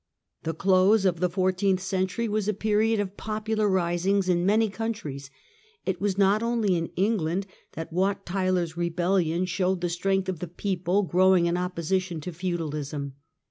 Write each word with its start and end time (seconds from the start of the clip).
The 0.41 0.55
close 0.55 1.05
of 1.05 1.19
the 1.19 1.29
fourteenth 1.29 1.79
century 1.79 2.27
was 2.27 2.47
a 2.47 2.55
period 2.55 2.99
of 2.99 3.09
The 3.09 3.13
Maiiio 3.13 3.17
popular 3.17 3.69
risings 3.69 4.27
in 4.29 4.47
many 4.47 4.67
countries; 4.67 5.29
it 5.85 6.01
was 6.01 6.17
not 6.17 6.41
only 6.41 6.73
in 6.73 6.87
*'°^ 6.87 6.91
England 6.95 7.45
that 7.73 7.93
Wat 7.93 8.25
Tyler's 8.25 8.75
Rebellion 8.75 9.45
showed 9.45 9.81
the 9.81 9.89
strength 9.89 10.27
of 10.27 10.39
the 10.39 10.47
people 10.47 11.03
growing 11.03 11.45
in 11.45 11.55
opposition 11.55 12.19
to 12.21 12.33
feudalism. 12.33 13.13